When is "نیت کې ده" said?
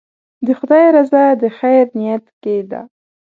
1.99-2.81